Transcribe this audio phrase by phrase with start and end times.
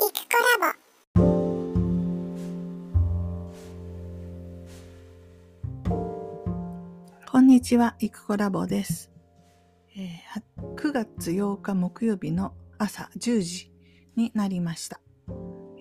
[0.00, 0.80] イクコラボ。
[7.30, 9.10] こんにちは、イクコラボです、
[9.94, 13.70] えー、9月8日木曜日の朝10時
[14.16, 15.02] になりました、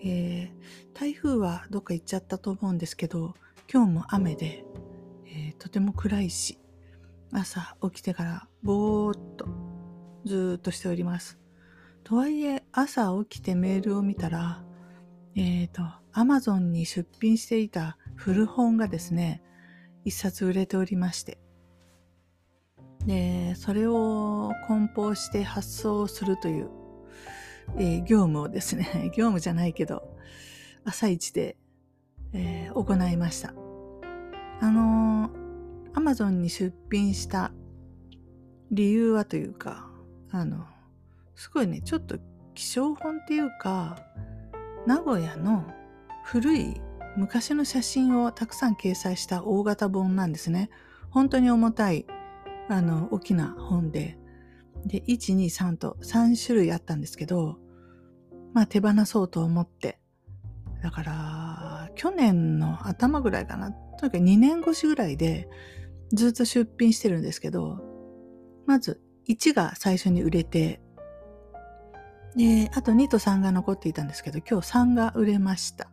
[0.03, 0.53] えー、
[0.93, 3.35] 台風はどっか行っちゃったと思うんですけど、
[3.71, 4.65] 今日も雨で、
[5.27, 6.59] えー、とても暗いし、
[7.31, 9.47] 朝起きてからぼーっと
[10.25, 11.39] ずーっとしております。
[12.03, 14.63] とはいえ、朝起きてメールを見たら、
[15.35, 15.81] えっ、ー、と、
[16.11, 19.41] アマゾンに出品していた古本がですね、
[20.05, 21.39] 一冊売れておりまして。
[23.05, 26.69] で、それを梱包して発送するという、
[27.77, 30.15] えー、業務をですね、 業務じゃないけど、
[30.83, 31.57] 朝一で、
[32.33, 33.53] えー、行いました。
[34.61, 35.31] あの
[35.93, 37.53] アマゾンに出品した
[38.71, 39.89] 理由はというか、
[40.31, 40.65] あの、
[41.35, 42.19] すごいね、ちょっと
[42.53, 43.97] 気象本っていうか、
[44.85, 45.65] 名古屋の
[46.23, 46.81] 古い
[47.17, 50.69] 昔の写真をたくさん掲載した大型本なんですね。
[51.09, 52.05] 本当に重たい、
[52.69, 54.17] あの、大きな本で。
[54.85, 57.57] で、1、2、3と3種類あったんですけど、
[58.53, 59.99] まあ手放そうと思って。
[60.81, 63.71] だから、去年の頭ぐらいかな。
[63.71, 65.49] とにかく2年越しぐらいで
[66.13, 67.79] ずっと出品してるんですけど、
[68.65, 70.81] まず1が最初に売れて、
[72.35, 75.89] で、あと2と3が残っていたんですけど、今日3が売れました。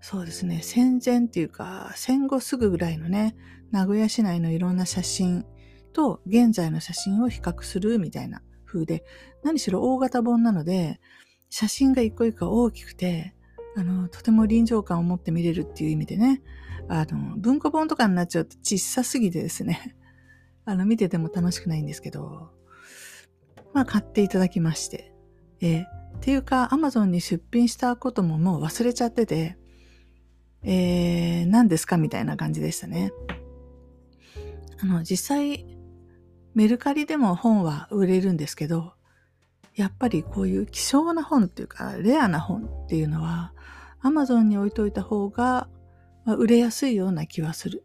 [0.00, 3.36] そうですね、戦前っていうか、戦後すぐぐらいのね、
[3.70, 5.46] 名古屋市内のいろんな写真
[5.92, 9.04] と現在の写真を比較するみたいな風で、
[9.42, 11.00] 何しろ大型本なので、
[11.50, 13.34] 写真が一個一個大きくて、
[13.76, 16.42] あの、とても臨場感を持って見れるっていう意味でね、
[16.88, 19.96] あの、文庫本とかになっちゃうと小さすぎてですね、
[20.64, 22.50] あの、見てても楽しくないんですけど、
[23.72, 25.11] まあ、買っていただきまして、
[25.62, 25.86] えー、っ
[26.20, 29.56] ていうか、アマゾンに出品したことももう忘れちゃってて、
[30.64, 33.12] えー、何ですかみたいな感じでしたね。
[34.80, 35.64] あの、実際、
[36.54, 38.94] メルカリでも本は売れるんですけど、
[39.74, 43.54] やっぱりこういう希少な本っていうか、レアな本っていうのは、
[44.00, 45.68] アマゾンに置いといた方が、
[46.24, 47.84] まあ、売れやすいような気はする。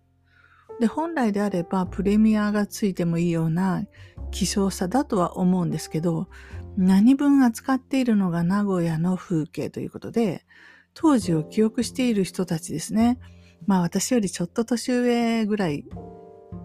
[0.80, 3.84] で、本来であればプレミアがついてもいいような
[4.32, 6.28] 希少さだとは思うんですけど、
[6.78, 10.46] 何分扱っているのが名古屋の風景ということで、
[10.94, 13.20] 当時を記憶している人たちですね。
[13.66, 15.86] まあ私よりちょっと年上ぐらい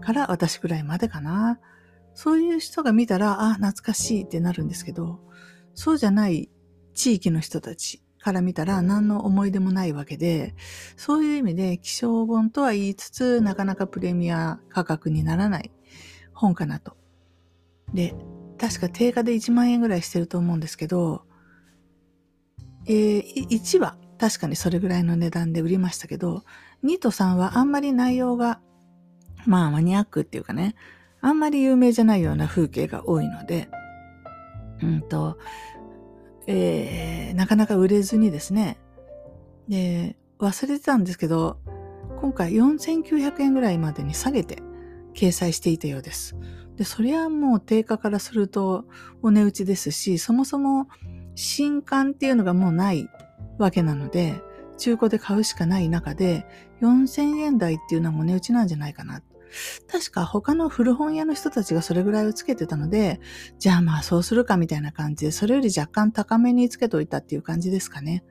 [0.01, 1.59] から私ぐらいまでかな。
[2.13, 5.19] そういう人が見たら、あ、懐かしいってなるんですけど、
[5.73, 6.49] そうじゃない
[6.93, 10.53] 地域の人たちから見たら何の思い出もないわけで、
[10.95, 15.71] そういう意味で希少本とは言いつつ、なかなかプレミア価格にならない
[16.33, 16.95] 本かなと。
[17.93, 18.15] で、
[18.63, 21.23] 確か定価で1万円ぐらいしてると思うんですけど、
[22.87, 26.45] えー、1は確かにそれぐらいの値段で売りましたけど、
[26.85, 28.61] 2と3はあんまり内容が、
[29.45, 30.75] まあマニアックっていうかね、
[31.19, 33.67] あんまり有名じゃないような風景が多いので、
[34.81, 35.37] うんと、
[36.47, 38.77] えー、なかなか売れずにですね、
[39.67, 41.57] で、忘れてたんですけど、
[42.21, 44.63] 今回4900円ぐらいまでに下げて
[45.13, 46.37] 掲載していたようです。
[46.75, 48.85] で、そりゃもう定価からすると
[49.21, 50.87] お値打ちですし、そもそも
[51.35, 53.09] 新刊っていうのがもうない
[53.57, 54.41] わけなので、
[54.77, 56.45] 中古で買うしかない中で、
[56.81, 59.21] 4000円台っていうのはもう値打ちなんじゃないかな。
[59.87, 63.19] 確か他の古本屋の人たちがそれぐらいをつけてたので、
[63.59, 68.23] じゃあまあそうするかみたいな感じで、それより若干高めにつけといたっていう感じですかね。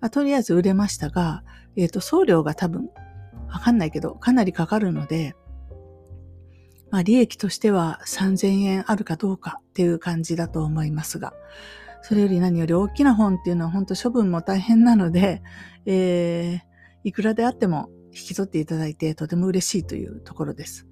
[0.00, 1.44] まあ、とりあえず売れましたが、
[1.76, 2.88] えっ、ー、と、送料が多分、
[3.48, 5.36] わかんないけど、かなりかかるので、
[6.94, 11.32] まあ、利益としては3000円あるかどうかっていう感じだと思いますが、
[12.02, 15.42] それより何より大きな本っていうのは本当処分も大変なので、
[15.86, 20.86] えー、いくらであっても引き取っていただいてとても嬉しいというところです。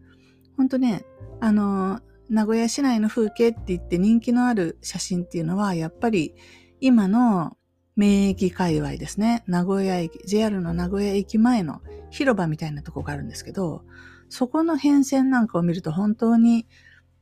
[0.56, 1.04] 本当ね、
[1.38, 6.34] あの、名古屋市内の風景って言って人気のある写真っていうのは、やっぱり
[6.80, 7.56] 今の
[7.94, 9.44] 名駅界隈ですね。
[9.46, 13.84] 名古屋駅、JR の名古屋駅前の広場みたいなとこがあるんですけど、
[14.32, 16.66] そこの変遷なんかを見ると本当に、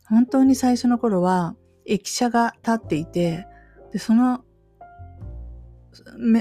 [0.09, 3.49] 本当に最初の頃は駅舎が立っていて、
[3.93, 4.45] で、その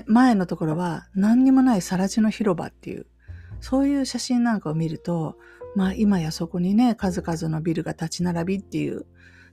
[0.05, 3.07] 前のところは何にもない更地の広場っていう、
[3.61, 5.37] そういう写真なんかを見ると、
[5.75, 9.07] まあ今やそこにね、数々のビルが立ち並びっていう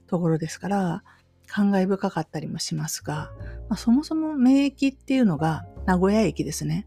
[0.05, 1.03] ところですから、
[1.47, 3.31] 感慨深かったりもしますが、
[3.69, 6.85] まあ、そもそも名駅っていうのが名古屋駅ですね。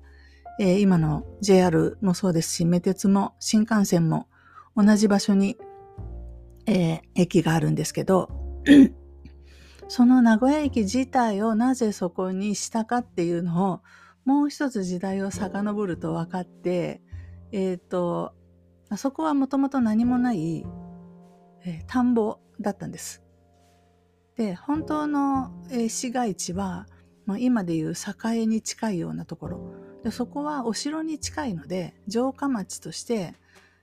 [0.61, 4.29] えー、今の JR もそうですし、メ鉄も新幹線も
[4.77, 5.57] 同じ場所に、
[6.67, 8.29] えー、駅があるんですけど、
[9.89, 13.81] その名古屋駅自体をなぜそこにしたかっていうのを
[14.27, 17.01] もう一つ時代を遡ると分かって、
[17.53, 18.35] えっ、ー、と、
[18.91, 20.67] あそこはもともと何もない、
[21.65, 23.23] えー、田んぼだったんです。
[24.37, 26.87] で、本当の、えー、市街地は、
[27.25, 29.90] まあ、今でいう栄に近いようなところ。
[30.03, 33.35] でそこはお城に近いので、城下町として、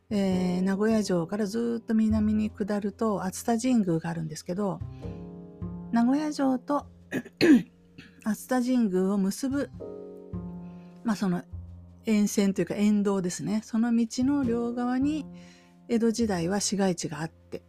[0.10, 4.80] えー、名古屋城からずっと南に下ると熱田神宮があるんですけど、
[5.92, 6.86] 名古屋城と
[8.24, 9.69] 熱田神宮を結ぶ、
[11.04, 11.44] まあその
[12.06, 13.62] 沿線というか沿道ですね。
[13.63, 15.25] その道の両側に
[15.90, 17.62] 江戸時代は市街地があって、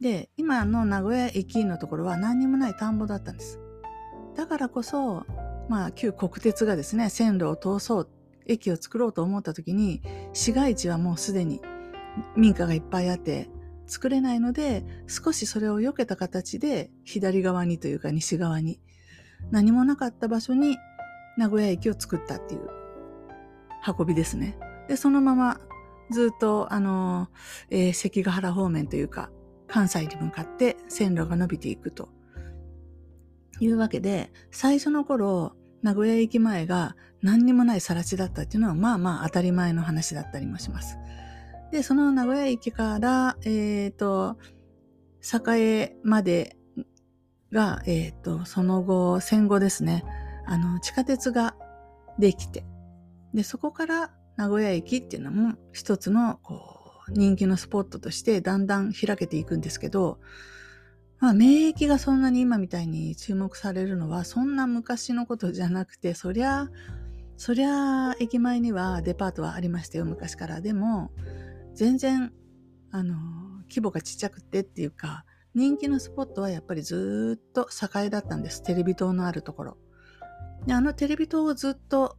[0.00, 3.60] で、今の名古屋駅のところは何にもない田んぼだったんです。
[4.34, 5.24] だからこそ、
[5.68, 8.08] まあ旧国鉄がですね、線路を通そう、
[8.46, 11.60] 駅を作ろうと思った時に、市街地はもうすでに
[12.36, 13.48] 民家がいっぱいあって、
[13.86, 18.80] 作れないので、少しそれを避けた形で、左側にというか西側に、
[19.50, 20.78] 何もなかった場所に
[21.36, 22.68] 名古屋駅を作ったっていう
[23.98, 24.56] 運びですね。
[24.88, 25.60] で、そのまま
[26.10, 27.28] ずっと、あの、
[27.70, 29.30] えー、関ヶ原方面というか、
[29.72, 32.10] 関西に向かって線路が伸びていくと
[33.60, 40.98] いうわけで、最初の頃、名古屋駅前が何にもない更地だったっていうのは、まあまあ当たり前の話だったりもします。
[41.72, 44.36] で、その名古屋駅から、えっ、ー、と、
[45.56, 46.56] 栄まで
[47.52, 50.04] が、えっ、ー、と、その後、戦後ですね、
[50.46, 51.54] あの、地下鉄が
[52.18, 52.64] できて、
[53.34, 60.18] で、そこから名古屋駅っていうのも一つの、こう、人気のスポットとしてだんだん開けていくんですけど、
[61.22, 66.68] まあ、免疫がそんなに今みたいに注目されるのは、そんな昔のことじゃなくて、そりゃ、
[67.36, 70.60] そりゃ、駅前にはデパートはありましたよ、昔から。
[70.60, 71.12] でも、
[71.74, 72.32] 全然、
[72.90, 73.14] あの、
[73.68, 75.24] 規模がちっちゃくてっていうか、
[75.54, 78.60] 人気のスポットはやっぱりずっと栄だったんです。
[78.60, 79.76] テレビ塔のあるところ。
[80.66, 82.16] であのテレビ塔をずっと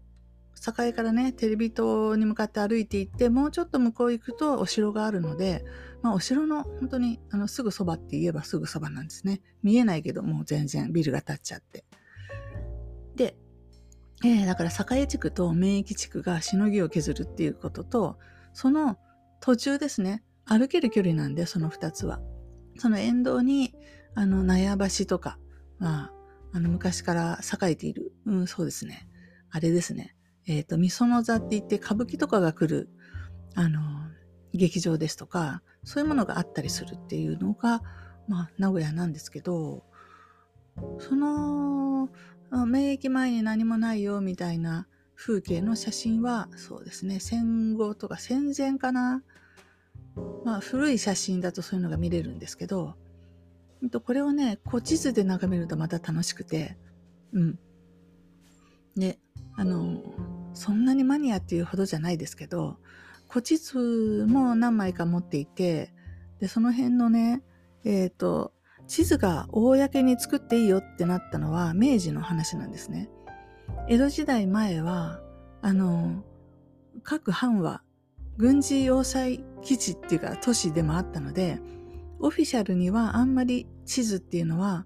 [0.86, 5.65] 栄からね、テレビ塔に向かって歩いていって、もうちょっと向こう行くとお城があるので、
[6.01, 9.42] まあお城の本当にあのすぐそばって言えばすぐそばなんですね。
[9.62, 11.83] 見えないけどもう全然ビルが建っちゃって。
[13.15, 13.36] で、
[14.24, 18.18] えー、だから栄地区と免疫地区がしのぎを削るっていうことと、
[18.54, 18.98] その
[19.42, 20.24] 途中ですね。
[20.45, 22.21] 歩ける距離なんで、その二つは。
[22.77, 23.74] その沿道に、
[24.15, 25.38] あの、納屋橋とか、
[25.80, 26.12] まあ、
[26.54, 29.07] あの、昔から栄えている、うん、そうですね。
[29.50, 30.15] あれですね。
[30.48, 32.90] えっ、ー、と、みその座って言って歌舞伎とかが来る、
[33.56, 33.81] あの、
[34.54, 37.81] 劇場ですとか、そういうものがあったりするっていうのが、
[38.28, 39.84] まあ、名古屋なんですけど、
[41.00, 42.10] その、
[42.68, 49.24] 免疫前に何もないよみたいな風景の写真は、そうですね、戦後とか戦前かな。
[50.46, 52.96] まあ、古い写真だとそういうのが見れるんですけど、
[54.06, 56.78] これをね、古地図で眺めるとまた楽しくて、
[57.34, 57.60] うん。
[58.96, 59.19] で、
[59.56, 60.01] あの、
[60.53, 62.77] そんなにマニアっていうほどじゃないですけど、
[63.29, 65.94] 古地図も何枚か持っていて、
[66.39, 67.41] で、その辺のね、
[67.83, 68.53] えっ、ー、と、
[68.88, 73.09] 地図が公に作っていいよってなったのは明治の話なんですね。
[73.88, 75.21] 江戸時代前は、
[75.61, 76.23] あの、
[77.03, 77.81] 各藩は
[78.38, 81.59] 軍事要塞基地っていうか都市でもあったので、
[82.19, 84.85] オフィシャルにはあんまり地図っていうのは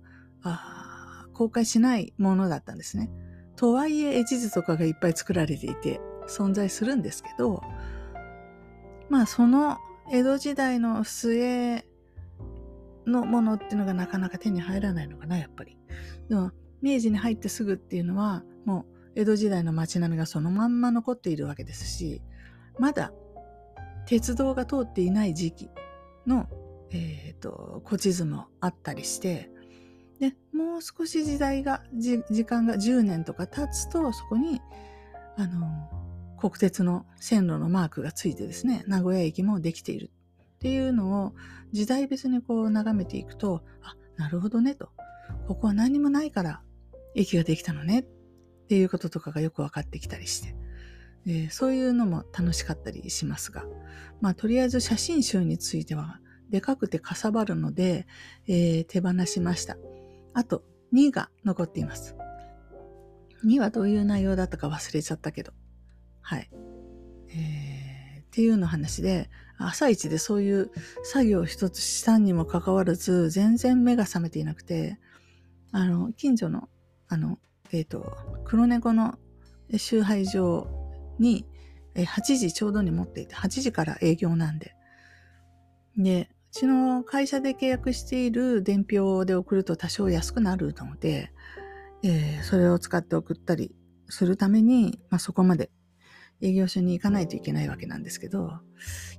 [1.34, 3.10] 公開しないものだったんですね。
[3.58, 7.62] とはいえ絵地図とかがいっぱい作られていて存在するんですけど、
[9.10, 9.78] まあその
[10.12, 11.86] 江戸時代の末
[13.06, 15.78] のものっていうのがなかなか手に入らないのかな、やっぱり。
[16.30, 22.22] でも明治に入ってすぐっていうのはもう江戸時代の街並みがそのまんま残っているわけですし、
[22.78, 23.12] まだ
[24.06, 25.70] 鉄道が通っていない時期
[26.28, 26.48] の、
[26.92, 29.50] えっ、ー、と、古地図もあったりして、
[30.20, 34.62] で、もう少し時代が、時間が10年とか経つと、そこに、
[35.36, 35.90] あの、
[36.38, 40.12] 国鉄の線路のマークがついてですね、名古屋駅もできている
[40.58, 41.34] っていうのを
[41.72, 44.90] 時代別にこう眺めていくと、あ、なるほどねと。
[45.48, 46.62] ここは何もないから
[47.16, 48.04] 駅ができたのねっ
[48.68, 50.56] ていうこととかがよく分かってきたりして。
[51.30, 53.66] えー、そういうのも楽しかったりしますが、
[54.22, 58.08] まあ、とりあえず写真集については、でかくてかさばるので、
[58.48, 59.78] えー、手放しました。
[60.38, 60.62] あと、
[60.94, 62.16] 2が残っています。
[63.44, 65.52] 2はどういう内容だったか忘れちゃったけど。
[66.22, 66.52] はい。
[67.30, 70.70] えー、っていうの話で、朝一でそういう
[71.02, 75.00] 作業を一つしたにもかかわらず、全然目が覚めていなくて、
[75.72, 76.70] あの、近所の、
[77.08, 77.40] あの、
[77.72, 78.16] えっ、ー、と、
[78.46, 79.18] 黒猫の
[79.76, 80.68] 集配所
[81.18, 81.48] に、
[81.96, 84.76] 8時ちょうどに持っていて、8時から営業なんで。
[85.98, 91.32] で、うちの会社で契約している伝票で送ると多少安くなるので、
[92.04, 93.76] えー、それを使って送ったり
[94.10, 95.70] するために、まあ、そこまで
[96.42, 98.60] 営業所に行かないといけないわけなんですけど、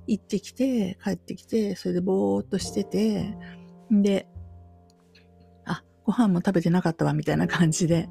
[0.07, 3.35] 行ってきて、帰ってきて、それでぼーっとしてて、
[3.91, 4.27] で、
[5.65, 8.09] あ、ご飯も食べてなかったわ、みたいな感じで、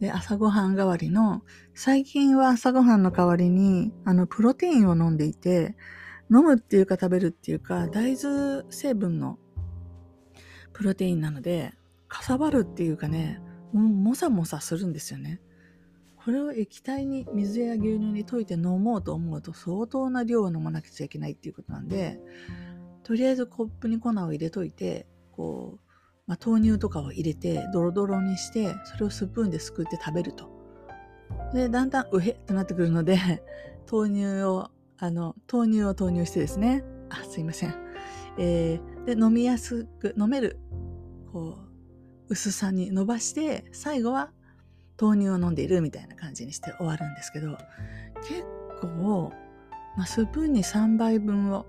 [0.00, 1.42] で、朝ごはん代わりの、
[1.74, 5.76] 最近は朝ごはんの代わりに、あの、プロテインを飲んでいて、
[6.30, 9.38] 飲むっていうか食べるっていうか、大豆成分の
[10.72, 11.72] プロテインなので、
[12.08, 13.40] かさばるっていうかね、
[13.72, 15.40] ももさもさするんですよね。
[16.16, 22.18] これを液体に水や牛乳に溶いて飲もうと思うと相当な量を飲まなくちゃいけないっていうことなんで、
[23.04, 25.86] とりあえずコップに粉を入れといて、こう、
[26.26, 30.50] まあ、豆乳とかを入れてドロドロにしてそれをスプーンですくって食べると。
[31.54, 33.42] でだんだんうへってなってくるので
[33.90, 36.84] 豆乳をあの豆乳を投入してですね。
[37.08, 37.74] あすいません、
[38.38, 40.58] えー、で飲みやすく飲める
[41.32, 41.56] こ
[42.28, 44.32] う薄さに伸ばして最後は
[45.00, 47.56] 豆乳を飲んでいるみたいな感じにして終わるんですけど
[48.28, 48.44] 結
[48.80, 49.32] 構、
[49.96, 51.66] まあ、スプーンに3杯分を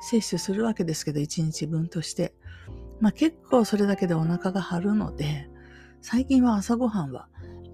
[0.00, 2.34] 摂取するわけですけど1日分として。
[3.00, 5.48] まあ結構それだけでお腹が張るので、
[6.00, 7.28] 最近は朝ごはんは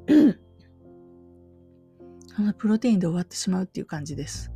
[2.35, 4.51] そのプロテインで終わってしまうっていう感じです。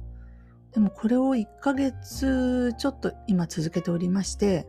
[0.76, 4.68] でもこれを1ヶ月ちょっと今続けておりまして、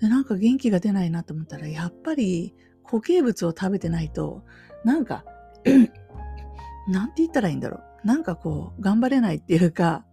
[0.00, 4.44] でなんか元気が出ないなと思ったら、やっぱり固形物を食べてないと、
[4.82, 5.26] なんか
[6.88, 8.06] なんて言ったらいいんだろう。
[8.06, 10.06] なんかこう、頑張れないっていうか、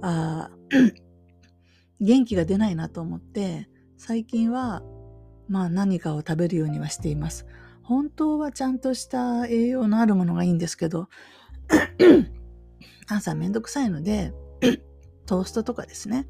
[0.00, 0.50] あ
[2.00, 4.82] 元気が出ないなと思って、最近は、
[5.50, 7.44] まあ何かを食べるようにはしています。
[7.82, 11.10] 本当はちゃんとした栄養のあるものがいいんですけど、
[13.08, 14.32] 朝めんどくさいので、
[15.26, 16.28] トーストとかですね、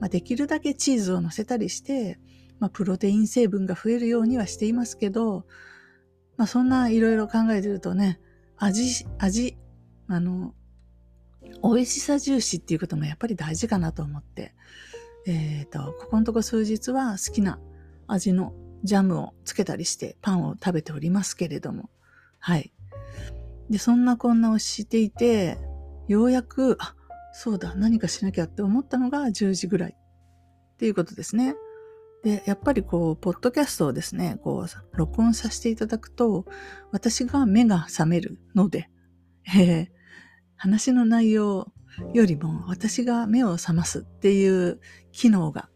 [0.00, 2.18] まあ、できるだけチーズを乗せたりして、
[2.60, 5.46] まあ、プロテイン成分が増えるようにはしていますけど、
[6.36, 8.20] まあ、そんないろいろ考えてるとね、
[8.56, 9.56] 味、味、
[10.06, 10.54] あの、
[11.62, 14.54] 美味しさ重視っていうこともやっぱり大事かなと思って、
[15.26, 17.58] えっ、ー、と、ここのとこ数日は好きな
[18.06, 18.54] 味の
[18.84, 21.90] ジャムをつけたりしてパンを食べておりますけれども、
[22.38, 22.72] はい。
[23.70, 25.58] で、そんなこんなをしていて、
[26.08, 26.94] ようやく、あ、
[27.32, 31.54] そうだ、何かしなきゃって思ったのが10時ぐらいっていうことですね。
[32.24, 36.46] で、やっぱりこう、ポッドキャストをですね、こう、録音させていただくと、
[36.90, 38.90] 私が目が覚めるので、
[39.46, 39.88] えー、
[40.56, 41.72] 話の内容
[42.12, 44.80] よりも私が目を覚ますっていう
[45.12, 45.68] 機能が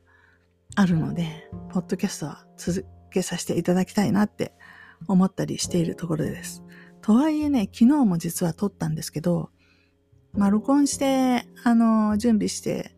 [0.74, 4.52] あるので、ポッドキャストは続けさせていただきたいなって
[5.06, 6.62] 思ったりしているところです。
[7.02, 9.50] とはいえね、昨日も実は撮ったんですけど、
[10.34, 12.94] まあ、録音して、あの、準備して、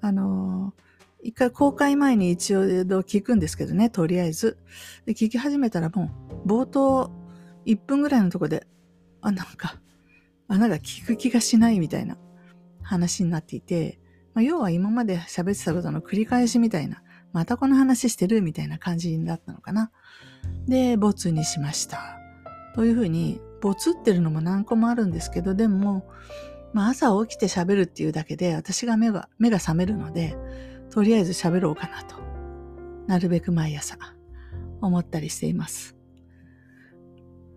[0.00, 0.74] あの、
[1.22, 4.56] 一回公開前に一応聞くんですけどね、とりあえず。
[5.04, 6.10] で、聞き始めたらも
[6.44, 7.10] う、冒頭
[7.66, 8.66] 1分ぐらいのとこで、
[9.20, 9.80] あ、なんか、
[10.48, 12.16] あ、なんか聞く気がしないみたいな
[12.82, 13.98] 話になっていて、
[14.34, 17.02] まあ、要は今まで喋ってたことの繰り返しみたいな、
[17.32, 19.90] またこの話してるみたいな感じになったのかな。
[20.66, 22.18] で、ボツにしました。
[22.74, 26.08] というふうに、ボツってるのも何個もあるんですけど、でも、
[26.72, 30.36] まあ、朝起きて喋るっていうだけで、私が目が、目が覚めるので、
[30.90, 32.16] とりあえず喋ろうかなと。
[33.06, 33.96] なるべく毎朝、
[34.80, 35.96] 思ったりしています。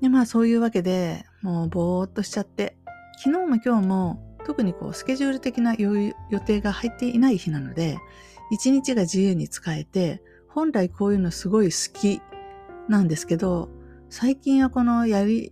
[0.02, 2.78] で、まあそういうわけで、もうぼーっとしちゃって、
[3.24, 6.14] 昨日も今日も特にこうスケジュール的な予
[6.46, 7.98] 定が入っていない日なので、
[8.52, 12.22] 一日が自由に使えて、本来こういうのすごい好き
[12.90, 13.70] なんですけど、
[14.10, 15.52] 最近はこのやり、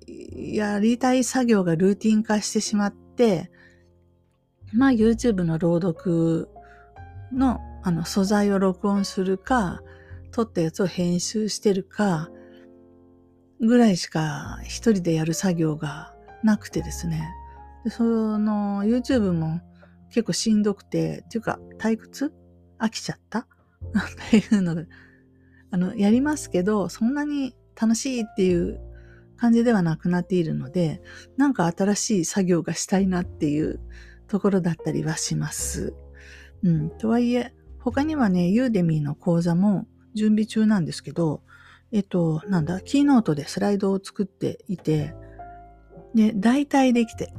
[0.56, 3.09] やりたい作業がルーティン化してしまって、
[4.74, 6.50] まあ YouTube の朗読
[7.32, 9.82] のあの素材を録音するか、
[10.32, 12.30] 撮ったやつを編集してるか、
[13.62, 17.30] ぐらいしか一人でやる作業がなくてですね。
[17.84, 18.04] で、そ
[18.38, 19.62] の YouTube も
[20.10, 22.34] 結構しんどくて、っていうか退屈？
[22.80, 23.40] 飽きちゃった？
[23.40, 23.46] っ
[24.30, 24.88] ていうので、
[25.72, 28.80] あの、やりますけど、そんなに楽しいっていう
[29.40, 31.02] 感じではなくなっているので、
[31.38, 33.80] なんか新しい作業がしたいなっていう
[34.28, 35.94] ところだったりはします。
[36.64, 36.90] うん。
[36.98, 41.42] とはいえ、他にはね、ユーデミーの講座も準備中なんですけど、
[41.92, 45.16] えっと、なんだ、キーノートでスライドを作っていて、
[46.14, 47.34] で、大体できて、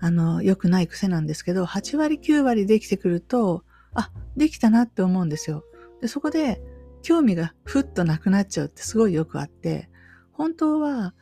[0.00, 3.64] あの、良くない癖なんですけど、8割9割できてくると、
[3.94, 5.64] あ、できたなって思うんですよ。
[6.00, 6.62] で、そこで
[7.02, 9.88] 興味がふっとなくなっちゃうってすごいよくあって、
[10.32, 11.14] 本当は、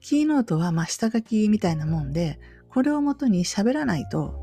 [0.00, 4.34] キーノートはまあ下書きみたいなもんで、これをもとに喋らないと、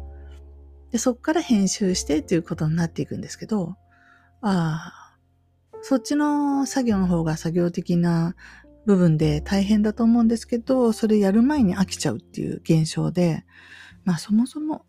[0.92, 3.76] で、そっから編集してっていうことになっていくんですけど、
[4.42, 5.18] ああ、
[5.82, 8.36] そっちの作業の方が作業的な
[8.86, 13.46] 部分で大変だと思うんですけど、それやる前に飽きちゃうっていう現象で、
[14.06, 14.86] まあそもそも、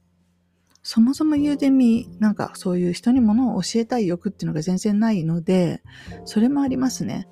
[0.82, 5.82] そもそもユーデミ、なんかそういう人にものを教えたい欲っていうのが全然ないので、
[6.24, 7.28] それもありますね。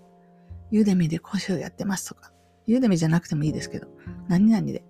[0.71, 2.33] ユーデミで講師をやってますとか、
[2.67, 3.89] ユーデミじゃなくてもいいですけど、
[4.29, 4.85] 何々で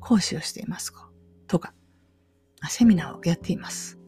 [0.00, 1.08] 講師をしていますか？
[1.46, 1.74] とか、
[2.68, 3.98] セミナーをやっています。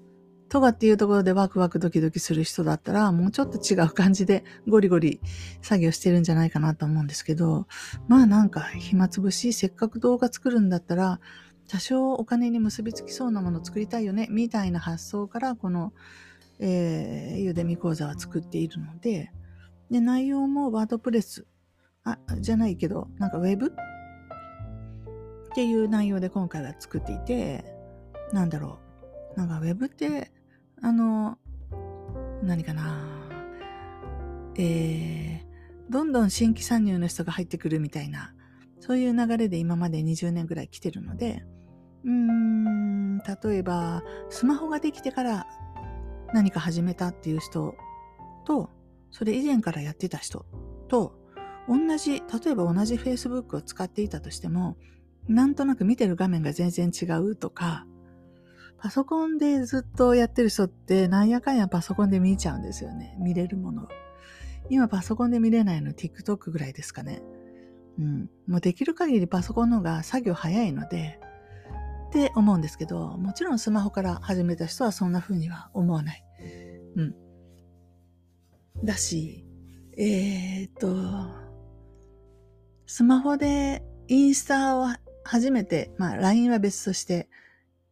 [0.49, 5.21] とかっていうところでワクワクドキドキする人だったら、もうちょっと違う感じでゴリゴリ
[5.63, 7.67] 作業してるんじゃないかなと思うんですけど、
[8.07, 11.19] まあなんか暇つぶし、せっかく動画作るんだったら、
[11.67, 15.93] 多少お金に結びつきそうなもの作りたいよね、みたいな発想から、この、
[16.61, 19.33] えー、ユーデミ講座は作っているので、
[19.91, 21.47] で、内容もワードプレス、
[22.05, 23.67] あ、じゃないけど、なんかウェブ？
[23.69, 23.71] っ
[25.55, 27.65] ていう内容で今回は作っていて、
[28.33, 28.79] なんだろ
[29.37, 29.39] う。
[29.39, 30.31] なんかウェブって
[30.83, 31.39] あの、
[32.43, 33.09] 何かな。
[34.57, 38.35] えー、どんどん新規参入の人が入ってくるみたいな、
[38.81, 41.45] そういう流れで今まで20年ぐらい来てるので、
[42.05, 45.47] うーん、例えば、スマホができてから
[46.35, 47.75] 何か始めたっていう人
[48.45, 48.71] と、
[49.11, 50.45] それ以前からやってた人
[50.89, 51.19] と、
[51.69, 54.77] 同じ、例えば同じ Facebook を使っていたとしても、
[55.29, 57.87] なんとなく見てる画面が全然違うとか、
[58.79, 63.17] パソコンでずっとやってる人ってなんやかんやパソコンで見ちゃうんですよね。
[63.19, 63.89] 見れるもの。
[64.69, 67.23] 今パソコンで見れないの TikTok ぐらいですかね。
[67.99, 68.31] うん。
[68.47, 71.19] もうできる限りパソコンの方が作業早いので、
[72.09, 76.25] って思うんですけど、もちろんスマホから始めた人はそんな風には思わない。
[76.97, 77.15] うん。
[78.85, 79.47] だし、
[79.97, 81.44] えー、っと、
[82.87, 84.87] スマホでインスタを
[85.25, 87.29] 初めて、まあ LINE は別として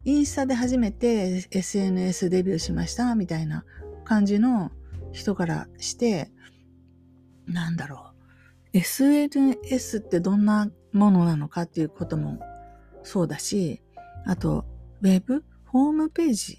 [0.04, 3.64] インスタで初めて SNS デビューしましたみたいな
[4.04, 4.70] 感じの
[5.12, 6.30] 人からして、
[7.46, 8.06] なんだろ
[8.74, 8.78] う。
[8.78, 12.40] SNS ってどんなものなのかっていうことも
[13.02, 13.82] そうだし、
[14.26, 14.64] あと、
[15.02, 15.44] ウェブ？
[15.66, 16.58] ホームページ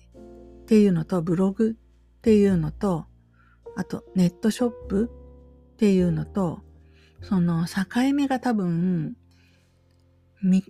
[0.62, 3.06] っていうのと、ブログっていうのと、
[3.76, 5.12] あと、ネットショップ
[5.74, 6.62] っていうのと、
[7.24, 9.16] その境目が多分、
[10.44, 10.64] み、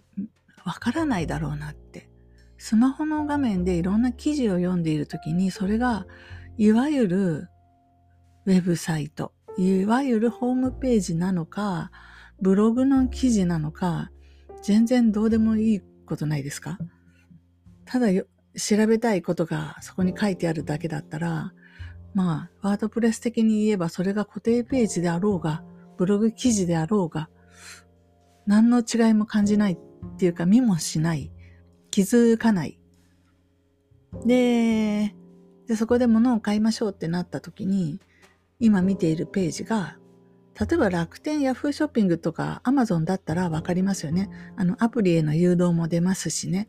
[0.63, 2.09] わからないだろうなって。
[2.57, 6.07] スマホの画面でいろんな記事を読んでいるときに、それが、
[6.57, 7.47] いわゆる
[8.45, 11.91] ウェブサイト、いわゆるホームページなのか、
[12.41, 14.11] ブログの記事なのか、
[14.61, 16.77] 全然どうでもいいことないですか？
[17.85, 18.23] ただ調
[18.87, 21.53] べたいことがそこに書いてあるだけだったら、
[22.13, 25.63] まあ、ワードプレス的に言えばそれが固定ページであろうが、
[25.97, 27.29] ブログ記事であろうが、
[28.45, 29.77] 何の違いも感じないっ
[30.17, 31.31] ていうか見もしない。
[31.91, 32.79] 気づかない。
[34.25, 35.15] で、
[35.67, 37.99] でそこで物を買いましょうってなった時に、
[38.59, 39.97] 今見ているページが、
[40.59, 44.29] 例えば楽天、ヤフーショッピングとかアマゾンだったらわかりますよね。
[44.55, 46.67] あの、アプリへの誘導も出ますしね。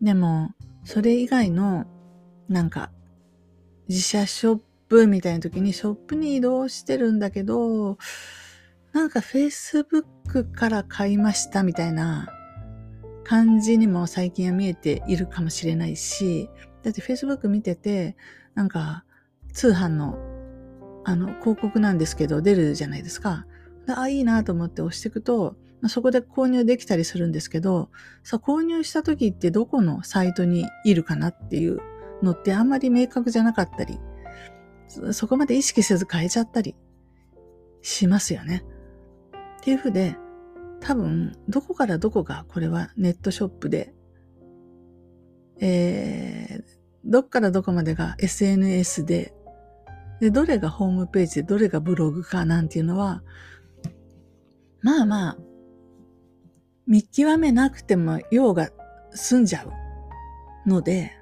[0.00, 0.50] でも、
[0.84, 1.86] それ以外の、
[2.48, 2.90] なんか、
[3.88, 4.60] 自社ショッ
[4.92, 7.96] プみたいな時にショップに移動してるんだけど、
[8.92, 12.28] なんか Facebook から買いましたみたいな
[13.24, 16.50] 感じにも最近は見えているかもしれないし、
[16.82, 18.16] だって Facebook 見てて、
[18.54, 19.06] なんか
[19.54, 20.18] 通販の
[21.04, 23.46] あの広告なんですけど出るじゃないですか。
[23.88, 25.56] あ、いいなと思って押していくと、
[25.88, 27.88] そこで購入できたりするんですけど、
[28.24, 31.80] さ、購入した時ってどこのサイトにいるかなっていう
[32.22, 33.98] のってあんまり明確じゃなかったり、
[34.88, 36.76] そこまで意識せず変えちゃったり
[37.82, 38.64] しますよね。
[39.60, 40.16] っていうふうで、
[40.80, 43.94] 多分、どこからどこがこれはネットショップで、
[45.60, 46.62] えー、
[47.04, 49.32] どっからどこまでが SNS で、
[50.20, 53.22] で、どれがホームページで、どれがブログかなんていうのは、
[54.82, 55.38] まあまあ、
[56.86, 58.70] 見極めなくても用が
[59.12, 61.12] 済んじゃうので、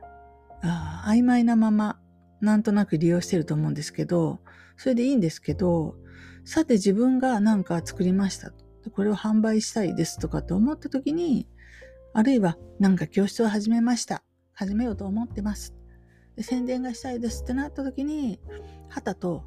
[0.63, 1.99] あ曖昧なまま、
[2.41, 4.41] なんとなく利用してると思うんですけど、
[4.77, 5.97] それでいいんですけど、
[6.45, 8.53] さて自分がなんか作りました。
[8.93, 11.47] これを販売したいですとかって思った時に、
[12.13, 14.23] あるいはなんか教室を始めました。
[14.53, 15.75] 始めようと思ってます。
[16.37, 18.41] で宣伝がしたいですってなった時に、
[18.89, 19.45] はたと、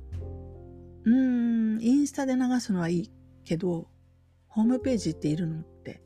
[1.06, 3.12] うーん、インスタで流すのはいい
[3.43, 3.88] けど、
[4.47, 6.01] ホームページっているのって、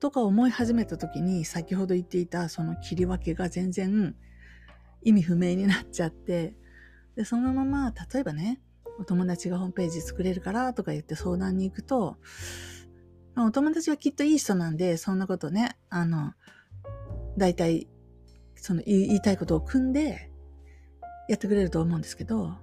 [0.00, 4.16] とか思い始めた時に、先ほど言っていたその切り分けが全然
[5.04, 6.56] 意味不明になっちゃって、
[7.16, 8.60] で、そのまま、例えばね、
[8.98, 12.16] お友達がホームページ作れるからとか言って相談に行くと、
[13.36, 16.32] お友達はきっといい人なんで、そんなことね、あの、
[17.36, 17.88] 大体、
[18.54, 20.30] その言いたいことを組んで
[21.28, 22.56] やってくれると思うんですけど、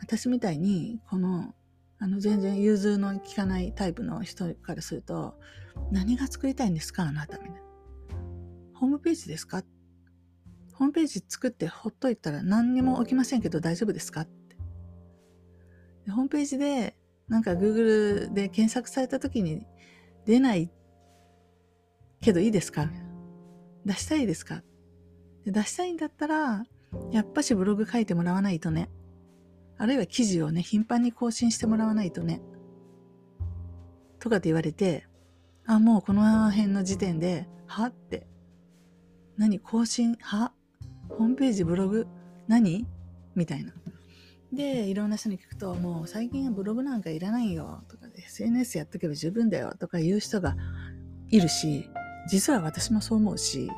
[0.00, 1.54] 私みたいに、この、
[1.98, 5.38] あの、全然融通の利かないタイプの人からすると、
[5.90, 7.60] 何が作りたいんですかあなたみたいな。
[8.74, 9.62] ホームページですか
[10.74, 14.22] ホームページ作ってほっといたら何にも起きませんけど大丈夫ですか？
[14.22, 14.56] って
[16.06, 16.12] で。
[16.12, 16.96] ホームページで、
[17.28, 19.66] なんか Google で検索された時に
[20.26, 20.70] 出ない
[22.20, 22.90] けどいいですか？
[23.86, 24.62] 出したいですか？
[25.44, 26.64] で出したいんだったら、
[27.10, 28.90] やっぱしブログ書いてもらわないとね。
[29.76, 32.40] あるいは記事をね、頻繁に更新してもらわないとね。
[34.18, 35.06] とかって言われて、
[35.66, 37.86] あ、もうこの辺の時点で、は？
[37.86, 38.26] って。
[39.36, 39.58] 何？
[39.58, 40.16] 更新？
[40.20, 40.52] は？
[41.18, 42.06] ホームページ、ブログ
[42.48, 42.86] 何？
[43.34, 43.72] みたいな。
[44.52, 50.56] で、いろんな人に聞くと、もう最近はブログなんかいらないよとか、SNS やっとけば十分だよとか言う人が
[51.30, 51.88] いるし、
[52.28, 53.70] 実は私もそう思うし、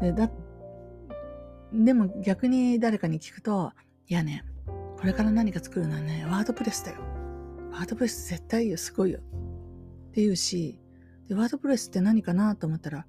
[0.00, 0.30] でだ
[1.72, 3.72] でも逆に誰かに聞くと、
[4.08, 7.00] いやね、これから何か作るのはね、ワードプレスだよ。
[7.72, 9.20] ワードプレス絶対いいよ、すごいよ。
[9.20, 10.78] って言うし、
[11.28, 13.06] で、ワードプレスって何かなと思ったら、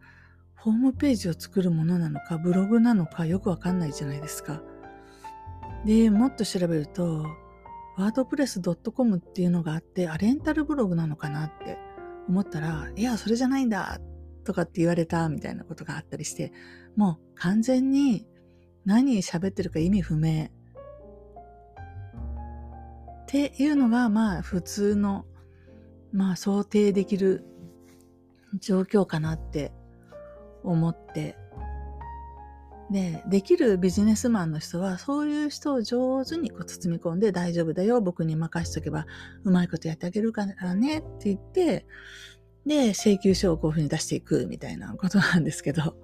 [0.64, 4.62] ホームページを作るものなのか、ブログなのかよくわかんないじゃないですか。
[5.84, 7.26] で、もっと調べると、
[7.98, 11.78] ワードプレス .com っていうのがあって、あ、レンタルブログなのかなって
[12.30, 14.00] 思ったら、いや、それじゃないんだ
[14.46, 16.54] とかって言われたみたいなことがあったりして、
[16.96, 18.26] もう完全に
[18.86, 20.46] 何喋ってるか意味不明。
[20.46, 20.50] っ
[23.28, 25.26] ていうのが、まあ普通の、
[26.14, 27.44] まあ想定できる
[28.62, 29.74] 状況かなって
[30.64, 31.38] 思って。
[32.92, 39.06] で、できるビジネスマンの人は、そういう人を上手にこう包み込んで大丈夫だよ、僕に任しとけば
[39.44, 41.86] うまいことやってあげるからねって言って、
[42.66, 45.96] で、請求書をこういうふうに出していくみたいなことなんですけど、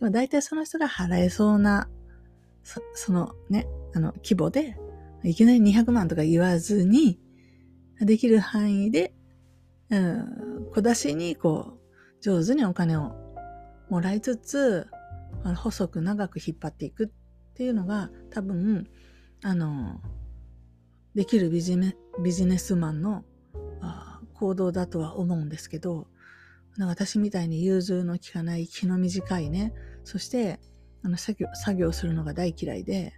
[0.00, 1.88] 大体その人が払えそうな、
[2.64, 4.76] そそのね、あの、規模で、
[5.22, 7.20] いきなり200万とか言わずに、
[8.00, 9.12] できる範囲で、
[9.90, 13.12] うん、小出しに、こう、上手にお金を
[13.90, 14.86] もらいつつ、
[15.56, 17.08] 細く長く引っ張っていくっ
[17.54, 18.88] ていうのが、多分、
[19.42, 20.00] あの、
[21.14, 23.24] できるビジネビジネスマンの
[24.34, 26.06] 行動だとは思うんですけど、
[26.78, 29.74] 私みたいに融通の利かない気の短いね、
[30.04, 30.60] そして
[31.02, 33.12] あの作業作業するのが大嫌いで、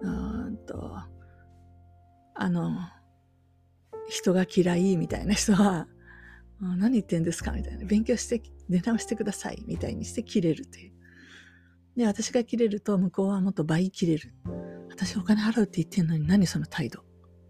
[0.00, 0.96] うんと、
[2.34, 2.78] あの、
[4.08, 5.86] 人が嫌いみたいな人は、
[6.60, 7.52] 何言ってんですか？
[7.52, 7.86] みたいな。
[7.86, 10.92] 勉強して、出直してくださいみたいにして切れるという。
[11.96, 14.34] で、私が切れると向こうはもっと倍切れる。
[14.90, 17.00] 私お金払うって言ってんのに何その態度？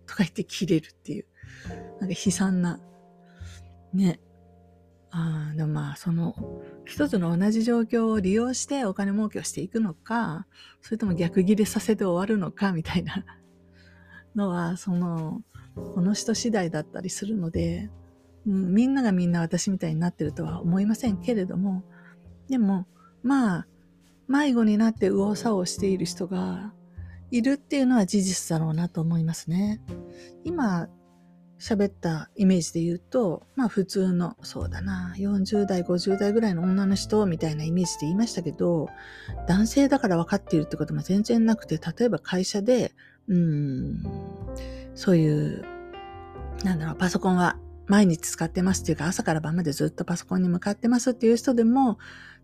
[0.07, 1.27] とか言って切れるっていう。
[2.01, 2.81] なんか悲惨な、
[3.93, 4.21] ね、
[5.11, 6.35] あでもまあ、その、
[6.85, 10.47] 一つの同じ状況を利用してお金儲けをしていくのか、
[10.81, 13.25] それとも逆ギレさせて終わるのか、みたいな
[14.37, 15.43] のは、その、
[15.75, 17.91] この人次第だったりするので、
[18.47, 21.85] うん、みんながみんな私みたいになってるとは思いませんけれども、
[22.49, 22.87] でも、
[23.23, 23.67] まあ、
[24.29, 26.73] 迷子になって右往左往している人が
[27.31, 29.81] いるっていうのは事実だろうなと思いますね。
[30.45, 30.89] 今、
[31.61, 38.89] 喋ったイメージで言うと、まあ普通の、そうだな、40代、50代ぐらいの女の人みたいなイメージで言いましたけど、
[39.47, 42.93] 男性だから分かっているってことも全然なくて、例えば会社で、
[43.29, 44.03] うん、
[44.95, 45.63] そういう、
[46.65, 47.59] なんだろう、パソコンは
[47.91, 51.99] 毎日使ってますっていうか、朝から晩までずっとパソコンに向かってますっていう人でも、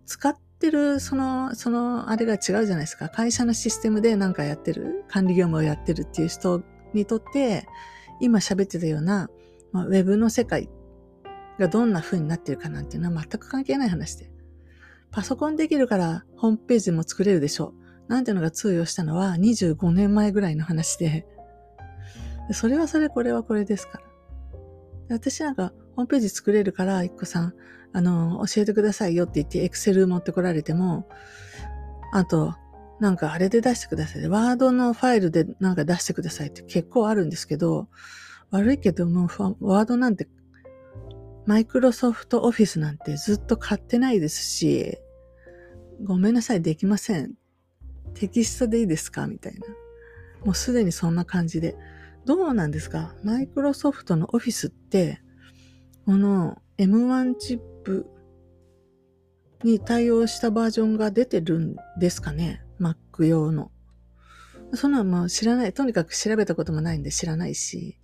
[0.05, 3.09] 使ってる、その、その、あれが違うじゃないですか。
[3.09, 7.65] 会社のシステムで何かやってる、管理業務をやってるっていう人にとって、
[8.21, 9.31] 今喋ってたような、
[9.71, 10.69] まあ、ウェブの世界
[11.61, 14.29] がどんな風になってるかなんていうのは全く関係ない話で。
[15.13, 17.73] パソコンできるからホームページも作れるでしょ
[18.09, 18.09] う。
[18.09, 21.25] なんていうのが通用したのは25年前ぐらいの話で、
[22.51, 24.06] それはそれ、これはこれですから。
[25.09, 27.55] 私なんかホームページ作れるから、一個さん、
[27.93, 31.09] あの、教えてくださいよって言って、エクセル持ってこられても、
[32.13, 32.55] あと、
[32.99, 34.29] なんかあれで出してください。
[34.29, 37.89] ワードのファイルでなんか出してくださいって結構あるんですけど、
[38.51, 39.29] 悪いけども、
[39.61, 40.29] ワードなんて、
[41.47, 44.99] マイクロソフトオフィスなんてずっと買ってないですし、
[46.03, 47.35] ごめんなさい、できません。
[48.15, 49.27] テキストでいいですか？
[49.27, 49.61] みたいな。
[50.45, 51.77] もうすでにそんな感じで。
[52.27, 53.15] どうなんですか？
[53.23, 55.21] マイクロソフトのオフィスって、
[56.05, 58.07] この M1 チップ
[59.63, 63.71] に対応したバージョンが出てるんですかね？Mac 用の。
[64.75, 65.73] そんなのも知らない。
[65.73, 67.97] とにかく調べたこともないんで知らないし、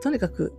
[0.00, 0.54] とにかく、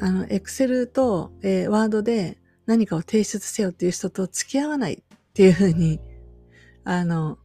[0.00, 6.00] あの、Excel と、えー、Word で何かを提出せよっていう人と付き合わないっていうふうに、
[6.82, 7.38] あの、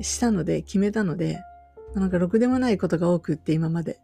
[0.00, 1.40] したので、決めたので、
[1.94, 3.98] なんかろくでもないことが多くって今まで。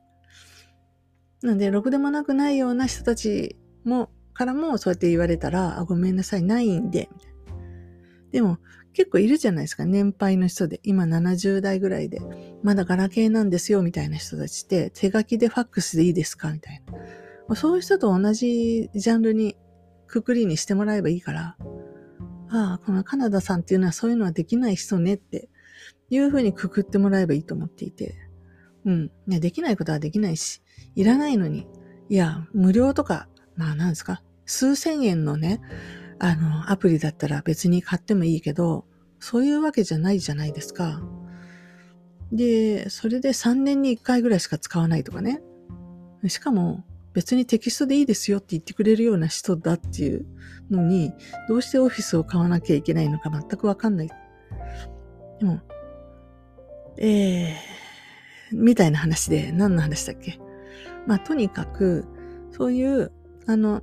[1.42, 7.38] なんで、ろくでもなくないような人たちも、からもそうやって言われたら、あ、ごめんなさい、ないんで、みたいな。
[8.32, 8.58] でも、
[8.94, 9.84] 結構いるじゃないですか。
[9.84, 10.80] 年配の人で。
[10.84, 12.20] 今70代ぐらいで。
[12.62, 16.82] まだガラケーなんですよ、みたいな人たちって、手書きでファックスでいいですかみたい
[17.48, 17.56] な。
[17.56, 19.56] そういう人と同じジャンルに、
[20.06, 21.56] くくりにしてもらえばいいから、
[22.48, 25.48] ああ、このカナダさんっていうのはそういうのはできない人ねって
[26.10, 28.14] いうふうにくくってもらえばいいと思っていて。
[28.84, 29.10] うん。
[29.26, 30.62] ね、できないことはできないし、
[30.94, 31.66] いらないのに。
[32.08, 34.22] いや、無料とか、まあなんですか？
[34.46, 35.60] 数千円のね、
[36.18, 38.84] あの、アプリだったら別に買ってもいいけど、
[39.18, 41.02] そういうわけじゃないじゃないですか。
[42.30, 45.40] で、それで3年に1回ぐらいしか使わないとかね。
[46.28, 50.26] しかも、別にテキストでいいですよって言ってくれるような人だっていう
[50.70, 51.12] のに、
[51.48, 54.08] どうしてオフィスを買わなきゃいけないのか全くわかんない。
[55.38, 55.60] でも、
[56.96, 57.54] えー、
[58.52, 60.38] みたいな話で、何の話だっけ？
[61.06, 62.06] まあ、とにかく、
[62.50, 63.12] そういう、
[63.46, 63.82] あの、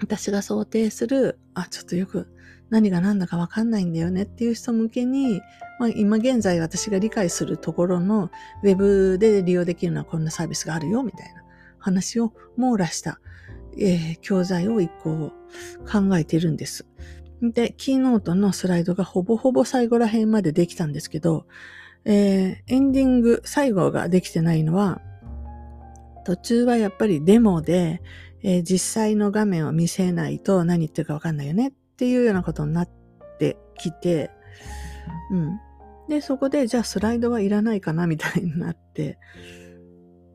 [0.00, 2.28] 私が想定する、あ、ちょっとよく
[2.68, 5.40] 何が何だかわかんないんだよねっていう人向けに、
[5.78, 8.30] まあ、今現在私が理解するところの
[8.62, 11.42] ウェブで利用できるのはこんなサービスがあるよみたいな
[11.78, 13.20] 話を網羅した、
[13.78, 15.32] えー、教材を一個
[15.90, 16.86] 考えているんです。
[17.40, 21.46] で、キーノートのスライドがほぼほぼ最後ら辺までできたんですけど、
[22.04, 25.00] えー、エンディング、最後ができてないのは、
[26.24, 28.02] 途中はやっぱりデモで、
[28.42, 32.90] えー、実際の画面を見せないと何言ってるかわかんないよねっていうようなことになっ
[33.38, 34.30] てきて、
[35.30, 35.60] うん。
[36.08, 39.18] で、そこで、じゃあスライドはいらないかなみたいになって、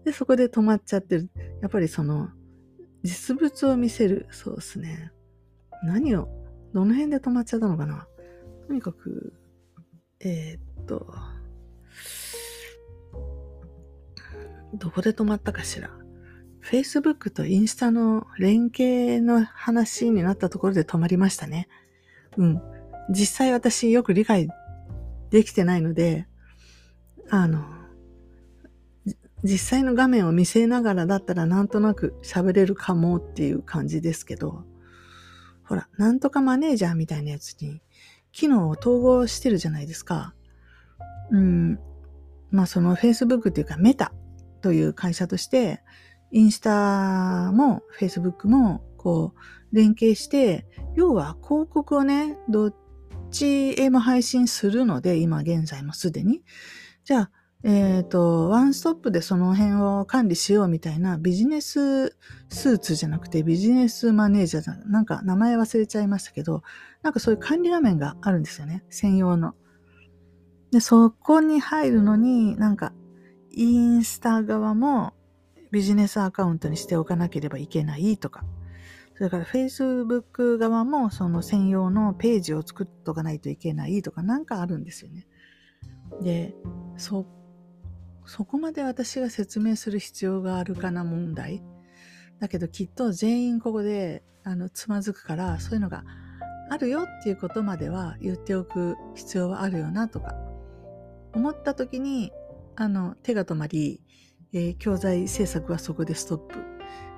[0.05, 1.29] で、そこで止まっちゃってる。
[1.61, 2.29] やっぱりその、
[3.03, 4.27] 実物を見せる。
[4.31, 5.11] そうですね。
[5.83, 6.27] 何を、
[6.73, 8.07] どの辺で止まっちゃったのかな
[8.67, 9.33] とにかく、
[10.19, 11.13] えー、っと、
[14.73, 15.89] どこで止まったかしら。
[16.61, 21.67] Facebook とインスタの連携の話になったところで止まりましたね。
[22.37, 22.61] うん。
[23.09, 24.49] 実際私よく理解
[25.31, 26.27] できてないので、
[27.29, 27.65] あの、
[29.43, 34.63] 実際の画面を見せながらだったらなんとなく喋れるかもっていう感じですけど、
[35.63, 37.81] ほら、なんとかマネージャーみたいなやつに
[38.31, 40.33] 機能を統合してるじゃないですか。
[41.31, 41.79] うん。
[42.51, 44.11] まあその Facebook っていうかメタ
[44.61, 45.81] という会社として、
[46.31, 52.75] インスタも Facebook もこう連携して、要は広告をね、どっ
[53.31, 56.43] ちへも配信するので、今現在もすでに。
[57.03, 57.31] じゃあ、
[57.63, 62.15] えっ、と、ワンストップでその辺を管理しようみたいなビジネス
[62.47, 66.63] スーツじゃなくてビジネスマネージャーなんか名前忘れちゃいましたけど、
[67.01, 68.83] なんかそういう管理画面があるんですよね。
[68.89, 69.55] 専用の。
[70.71, 72.93] で、そこに入るのになんか
[73.51, 75.13] インスタ側も
[75.71, 78.43] ビジネスアカウントにしておかなければいけないとか、
[79.15, 85.27] それから Facebook 側もその専用のページを作っとかないといけないとかなんかあるんですよね。
[86.21, 86.55] で、
[86.97, 87.25] そ、
[88.25, 91.63] そこまで私が説明する必要があるかな問題。
[92.39, 96.03] だけどきっと全員ここであのつまずくからそういうのが
[96.69, 100.35] あるよっていうことまでは言っておく必要はあるよなとか
[101.33, 102.31] 思った時に
[102.79, 104.01] あの、手が止まり、
[104.53, 106.55] えー、教材制作はそこでストップ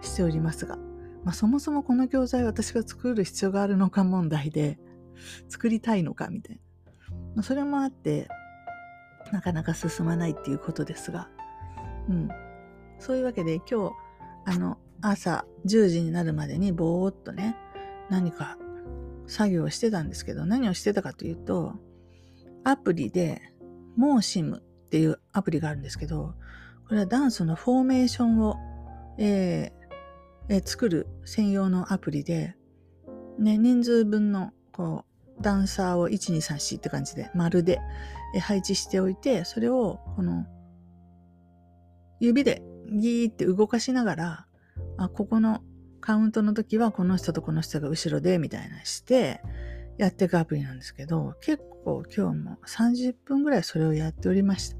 [0.02, 0.78] しておりますが、
[1.24, 4.80] まあ、そもそもこの教材私が作る必要があるのか問題で、
[5.50, 6.62] 作りたいのかみたいな。
[7.36, 8.28] まあ、それもあって、
[9.32, 11.30] なかなか進まないっていうことですが、
[12.10, 12.30] うん。
[12.98, 13.92] そういうわけで今日、
[14.46, 17.56] あの、朝10時になるまでにぼーっとね、
[18.10, 18.58] 何か
[19.28, 21.76] 作業をしてたんですけど、何をしてたかというと、
[22.64, 23.51] アプリで、
[23.96, 26.34] モーシムっていうアプリがあるんですけど、
[26.88, 28.58] これはダンスのフォーメーションを、
[29.18, 32.56] えーえー、作る専用のアプリで、
[33.40, 35.06] ね、人数分のこ
[35.40, 37.80] うダンサーを1、2、3、4って感じで丸で
[38.42, 40.46] 配置しておいて、それをこの
[42.20, 44.46] 指でギーって動かしながら、
[44.98, 45.62] あ、ここの
[46.02, 49.42] カウントの時はこの人とこの人が後ろでみたいなして
[49.98, 54.78] やっていくアプリなんですけど、結構今日も30分ぐらいそれをやっておりました。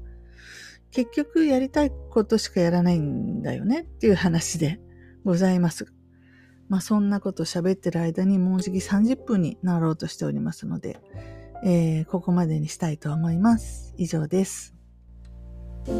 [0.90, 4.78] 結局やりたいことしかやらないんだよねっていう話で
[5.24, 5.86] ございます。
[6.68, 11.00] まあそんなこと喋ってる間にもうじき30分になろうとしておりますので、
[11.64, 13.94] えー、ここまでにしたいと思います。
[13.96, 14.74] 以上です。
[15.86, 15.90] お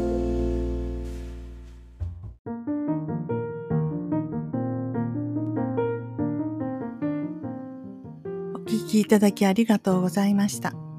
[8.65, 10.92] 聞きいただきありがとうございました。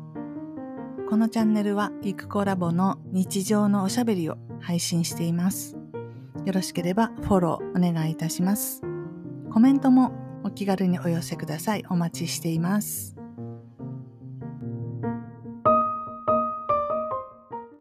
[1.15, 5.77] このチャンネルはゆくコラボの日常のおしゃべりを配信しています。
[6.45, 8.83] よろしければフォローお願いいたします。
[9.53, 10.11] コメントも
[10.43, 11.85] お気軽にお寄せください。
[11.89, 13.14] お待ちしています。